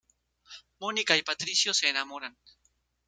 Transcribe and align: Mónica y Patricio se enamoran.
Mónica 0.79 1.15
y 1.15 1.21
Patricio 1.21 1.75
se 1.75 1.87
enamoran. 1.89 2.35